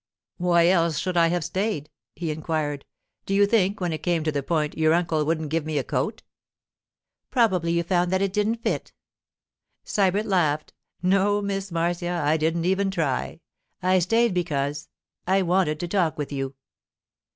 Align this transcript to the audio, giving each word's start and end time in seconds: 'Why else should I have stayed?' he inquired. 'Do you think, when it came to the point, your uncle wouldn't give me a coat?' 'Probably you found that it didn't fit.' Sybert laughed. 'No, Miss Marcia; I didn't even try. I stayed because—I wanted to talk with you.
'Why 0.37 0.65
else 0.67 0.97
should 0.97 1.15
I 1.15 1.27
have 1.27 1.43
stayed?' 1.43 1.91
he 2.15 2.31
inquired. 2.31 2.85
'Do 3.27 3.35
you 3.35 3.45
think, 3.45 3.79
when 3.79 3.93
it 3.93 4.01
came 4.01 4.23
to 4.23 4.31
the 4.31 4.41
point, 4.41 4.75
your 4.75 4.95
uncle 4.95 5.23
wouldn't 5.23 5.51
give 5.51 5.63
me 5.63 5.77
a 5.77 5.83
coat?' 5.83 6.23
'Probably 7.29 7.73
you 7.73 7.83
found 7.83 8.11
that 8.11 8.19
it 8.23 8.33
didn't 8.33 8.63
fit.' 8.63 8.93
Sybert 9.85 10.25
laughed. 10.25 10.73
'No, 11.03 11.39
Miss 11.39 11.71
Marcia; 11.71 12.19
I 12.25 12.35
didn't 12.37 12.65
even 12.65 12.89
try. 12.89 13.41
I 13.83 13.99
stayed 13.99 14.33
because—I 14.33 15.43
wanted 15.43 15.79
to 15.81 15.87
talk 15.87 16.17
with 16.17 16.31
you. 16.31 16.55